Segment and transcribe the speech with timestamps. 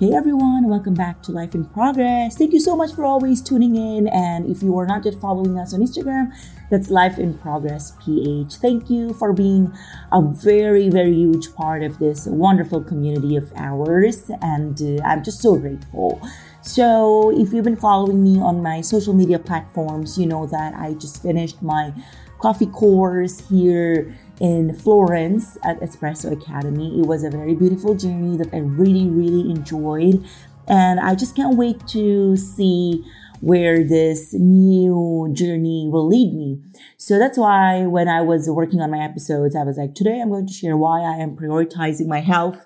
[0.00, 2.36] Hey everyone, welcome back to Life in Progress.
[2.36, 4.08] Thank you so much for always tuning in.
[4.08, 6.32] And if you are not yet following us on Instagram,
[6.68, 8.56] that's Life in Progress PH.
[8.56, 9.72] Thank you for being
[10.10, 14.32] a very, very huge part of this wonderful community of ours.
[14.42, 16.20] And uh, I'm just so grateful.
[16.60, 20.94] So, if you've been following me on my social media platforms, you know that I
[20.94, 21.92] just finished my
[22.40, 27.00] coffee course here in Florence at Espresso Academy.
[27.00, 30.24] It was a very beautiful journey that I really, really enjoyed.
[30.66, 33.04] And I just can't wait to see
[33.40, 36.62] where this new journey will lead me.
[36.96, 40.30] So that's why when I was working on my episodes, I was like, today I'm
[40.30, 42.64] going to share why I am prioritizing my health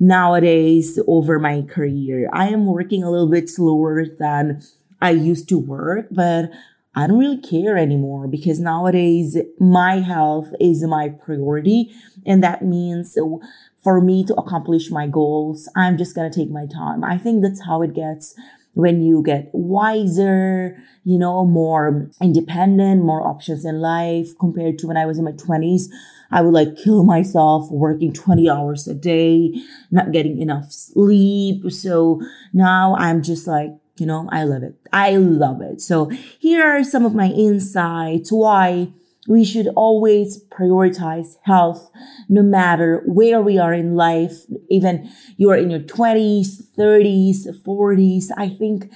[0.00, 2.28] nowadays over my career.
[2.32, 4.62] I am working a little bit slower than
[5.00, 6.50] I used to work, but
[6.96, 11.94] I don't really care anymore because nowadays my health is my priority.
[12.24, 13.36] And that means uh,
[13.76, 17.04] for me to accomplish my goals, I'm just going to take my time.
[17.04, 18.34] I think that's how it gets
[18.72, 24.96] when you get wiser, you know, more independent, more options in life compared to when
[24.96, 25.88] I was in my 20s.
[26.30, 29.52] I would like kill myself working 20 hours a day,
[29.90, 31.70] not getting enough sleep.
[31.70, 32.20] So
[32.52, 34.74] now I'm just like, you know, I love it.
[34.92, 35.80] I love it.
[35.80, 38.92] So here are some of my insights why
[39.28, 41.90] we should always prioritize health
[42.28, 44.44] no matter where we are in life.
[44.70, 48.26] Even you are in your 20s, 30s, 40s.
[48.36, 48.90] I think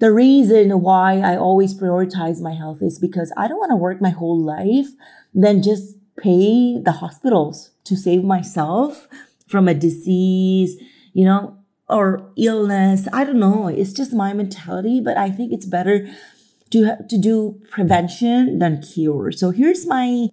[0.00, 4.00] the reason why I always prioritize my health is because I don't want to work
[4.00, 4.88] my whole life,
[5.32, 9.08] then just pay the hospitals to save myself
[9.46, 10.76] from a disease,
[11.12, 11.58] you know,
[11.94, 13.06] or illness.
[13.12, 13.68] I don't know.
[13.68, 16.08] It's just my mentality, but I think it's better
[16.70, 19.30] to, to do prevention than cure.
[19.30, 20.28] So here's my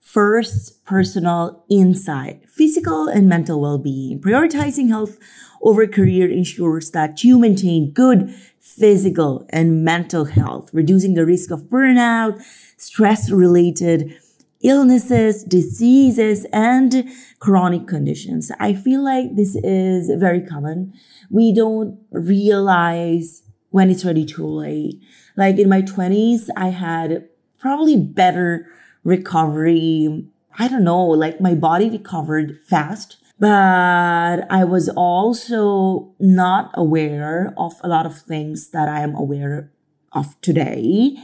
[0.00, 2.50] first personal insight.
[2.50, 4.20] Physical and mental well-being.
[4.20, 5.16] Prioritizing health
[5.62, 11.60] over career ensures that you maintain good physical and mental health, reducing the risk of
[11.70, 12.42] burnout,
[12.76, 14.18] stress-related
[14.64, 17.08] illnesses, diseases, and
[17.38, 18.50] chronic conditions.
[18.58, 20.94] I feel like this is very common.
[21.30, 25.00] We don't realize when it's already too late.
[25.36, 28.66] Like in my 20s, I had probably better
[29.04, 30.26] recovery.
[30.58, 37.74] I don't know, like my body recovered fast, but I was also not aware of
[37.82, 39.72] a lot of things that I am aware
[40.12, 41.16] of today.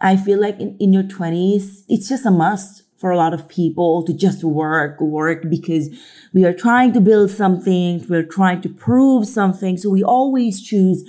[0.00, 3.48] I feel like in, in your 20s, it's just a must for a lot of
[3.48, 5.88] people to just work, work because
[6.32, 8.04] we are trying to build something.
[8.08, 9.76] We're trying to prove something.
[9.76, 11.04] So we always choose,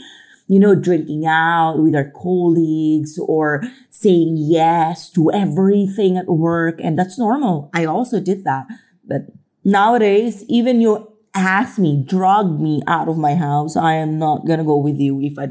[0.48, 6.80] you know, drinking out with our colleagues or saying yes to everything at work.
[6.84, 7.70] And that's normal.
[7.74, 8.68] I also did that.
[9.06, 9.28] But
[9.64, 14.60] nowadays, even you ask me, drug me out of my house, I am not going
[14.60, 15.48] to go with you if I,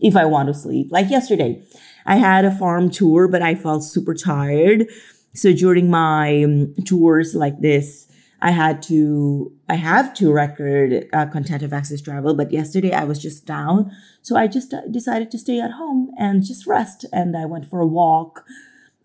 [0.00, 0.88] if I want to sleep.
[0.90, 1.62] Like yesterday,
[2.10, 4.88] I had a farm tour, but I felt super tired.
[5.32, 8.08] So during my um, tours like this,
[8.42, 13.04] I had to, I have to record uh, content of access travel, but yesterday I
[13.04, 13.92] was just down.
[14.22, 17.04] So I just uh, decided to stay at home and just rest.
[17.12, 18.44] And I went for a walk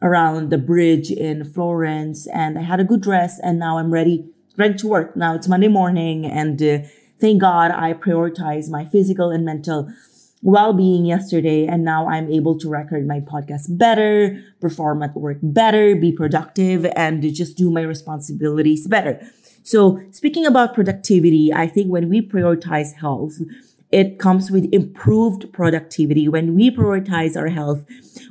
[0.01, 4.25] around the bridge in Florence and I had a good rest and now I'm ready,
[4.57, 5.15] ready to work.
[5.15, 6.79] Now it's Monday morning and uh,
[7.21, 9.93] thank God I prioritize my physical and mental
[10.41, 15.95] well-being yesterday and now I'm able to record my podcast better, perform at work better,
[15.95, 19.19] be productive and just do my responsibilities better.
[19.63, 23.39] So speaking about productivity, I think when we prioritize health,
[23.91, 26.27] it comes with improved productivity.
[26.27, 27.85] When we prioritize our health,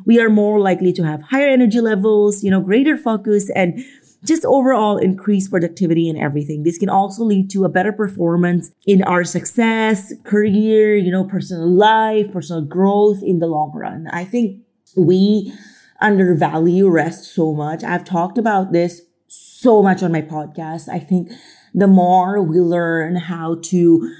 [0.04, 3.82] we are more likely to have higher energy levels, you know, greater focus and
[4.24, 6.62] just overall increased productivity and everything.
[6.62, 11.68] This can also lead to a better performance in our success, career, you know, personal
[11.68, 14.08] life, personal growth in the long run.
[14.12, 14.60] I think
[14.96, 15.52] we
[16.00, 17.84] undervalue rest so much.
[17.84, 20.88] I've talked about this so much on my podcast.
[20.88, 21.30] I think
[21.74, 24.14] the more we learn how to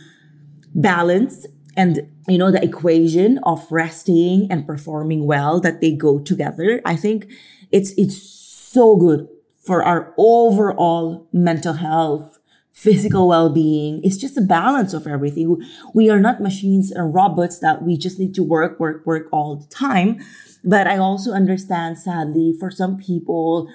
[0.75, 1.47] balance
[1.77, 6.97] and you know the equation of resting and performing well that they go together i
[6.97, 7.31] think
[7.71, 9.29] it's it's so good
[9.65, 12.39] for our overall mental health,
[12.73, 14.01] physical well-being.
[14.03, 15.63] It's just a balance of everything.
[15.95, 19.57] We are not machines and robots that we just need to work, work, work all
[19.57, 20.21] the time.
[20.65, 23.69] But I also understand, sadly, for some people,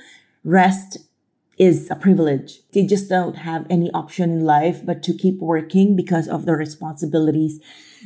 [0.44, 0.98] rest
[1.58, 2.62] is a privilege.
[2.72, 6.56] They just don't have any option in life but to keep working because of the
[6.56, 7.60] responsibilities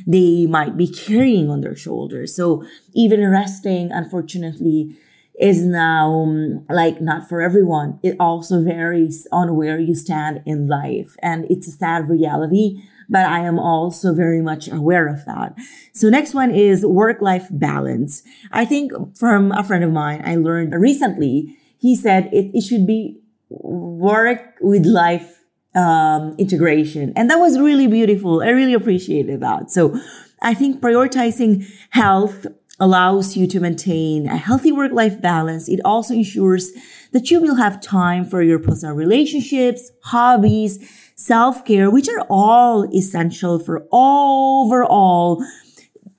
[0.06, 2.34] they might be carrying on their shoulders.
[2.34, 2.64] So
[2.94, 4.96] even resting, unfortunately,
[5.40, 7.98] is now um, like not for everyone.
[8.02, 11.16] It also varies on where you stand in life.
[11.22, 15.54] And it's a sad reality, but I am also very much aware of that.
[15.92, 18.22] So next one is work-life balance.
[18.52, 22.86] I think from a friend of mine, I learned recently, he said it, it should
[22.86, 23.20] be
[23.50, 25.40] work with life
[25.74, 27.12] um, integration.
[27.16, 28.42] And that was really beautiful.
[28.42, 29.70] I really appreciated that.
[29.70, 29.98] So
[30.42, 32.46] I think prioritizing health
[32.80, 35.68] allows you to maintain a healthy work-life balance.
[35.68, 36.72] It also ensures
[37.12, 40.78] that you will have time for your personal relationships, hobbies,
[41.14, 45.44] self-care, which are all essential for overall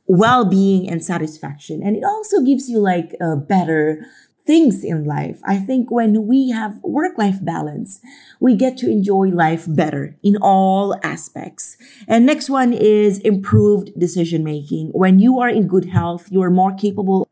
[0.08, 1.82] well-being and satisfaction.
[1.84, 4.06] And it also gives you like a better
[4.46, 5.40] things in life.
[5.44, 8.00] I think when we have work life balance,
[8.40, 11.78] we get to enjoy life better in all aspects.
[12.08, 14.90] And next one is improved decision making.
[14.90, 17.28] When you are in good health, you are more capable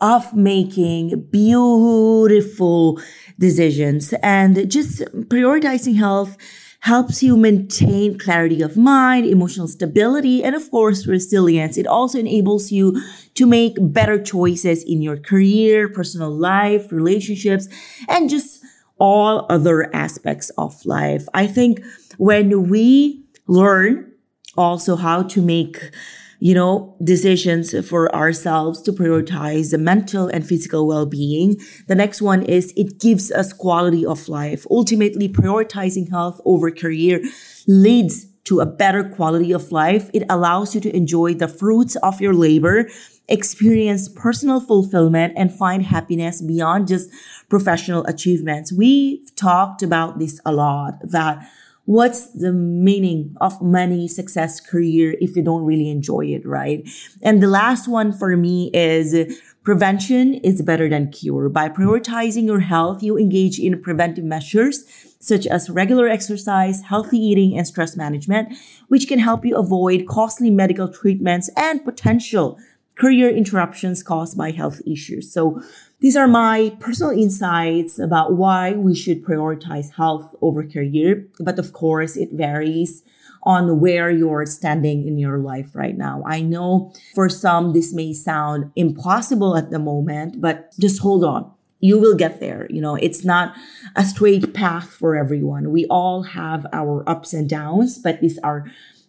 [0.00, 3.00] of making beautiful
[3.38, 6.36] decisions and just prioritizing health
[6.80, 11.76] helps you maintain clarity of mind, emotional stability, and of course, resilience.
[11.76, 13.00] It also enables you
[13.34, 17.68] to make better choices in your career, personal life, relationships,
[18.08, 18.62] and just
[18.98, 21.26] all other aspects of life.
[21.34, 21.82] I think
[22.16, 24.12] when we learn
[24.56, 25.90] also how to make
[26.40, 31.56] you know, decisions for ourselves to prioritize the mental and physical well-being.
[31.88, 34.66] The next one is it gives us quality of life.
[34.70, 37.22] Ultimately, prioritizing health over career
[37.66, 40.08] leads to a better quality of life.
[40.14, 42.88] It allows you to enjoy the fruits of your labor,
[43.28, 47.10] experience personal fulfillment, and find happiness beyond just
[47.50, 48.72] professional achievements.
[48.72, 51.46] We've talked about this a lot that
[51.88, 56.86] what's the meaning of money, success, career if you don't really enjoy it, right?
[57.22, 61.48] And the last one for me is prevention is better than cure.
[61.48, 64.84] By prioritizing your health, you engage in preventive measures
[65.18, 68.54] such as regular exercise, healthy eating, and stress management,
[68.88, 72.58] which can help you avoid costly medical treatments and potential
[72.96, 75.32] career interruptions caused by health issues.
[75.32, 75.62] So
[76.00, 81.26] these are my personal insights about why we should prioritize health over career.
[81.40, 83.02] But of course, it varies
[83.42, 86.22] on where you're standing in your life right now.
[86.26, 91.50] I know for some, this may sound impossible at the moment, but just hold on.
[91.80, 92.66] You will get there.
[92.70, 93.54] You know, it's not
[93.94, 95.70] a straight path for everyone.
[95.70, 98.66] We all have our ups and downs, but these are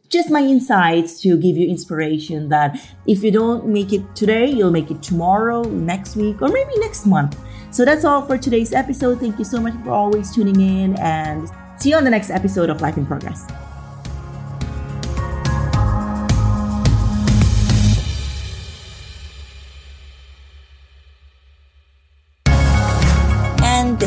[0.09, 4.71] just my insights to give you inspiration that if you don't make it today, you'll
[4.71, 7.37] make it tomorrow, next week, or maybe next month.
[7.71, 9.19] So that's all for today's episode.
[9.19, 12.69] Thank you so much for always tuning in and see you on the next episode
[12.69, 13.45] of Life in Progress.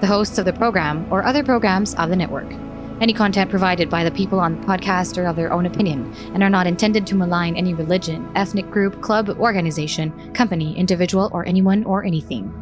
[0.00, 2.50] the hosts of the program, or other programs of the network.
[3.00, 6.42] Any content provided by the people on the podcast are of their own opinion and
[6.42, 11.82] are not intended to malign any religion, ethnic group, club, organization, company, individual, or anyone
[11.84, 12.52] or anything.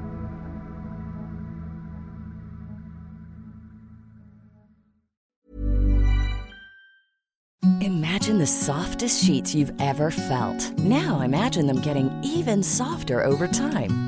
[7.80, 10.72] Imagine the softest sheets you've ever felt.
[10.78, 14.07] Now imagine them getting even softer over time.